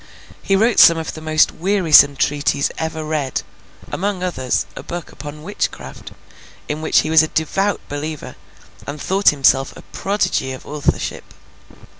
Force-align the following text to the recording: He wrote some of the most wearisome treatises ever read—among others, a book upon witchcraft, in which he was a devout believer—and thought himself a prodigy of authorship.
He 0.41 0.55
wrote 0.55 0.79
some 0.79 0.97
of 0.97 1.13
the 1.13 1.21
most 1.21 1.51
wearisome 1.51 2.15
treatises 2.15 2.71
ever 2.79 3.03
read—among 3.03 4.23
others, 4.23 4.65
a 4.75 4.81
book 4.81 5.11
upon 5.11 5.43
witchcraft, 5.43 6.13
in 6.67 6.81
which 6.81 7.01
he 7.01 7.11
was 7.11 7.21
a 7.21 7.27
devout 7.27 7.79
believer—and 7.87 8.99
thought 8.99 9.29
himself 9.29 9.77
a 9.77 9.83
prodigy 9.83 10.53
of 10.53 10.65
authorship. 10.65 11.25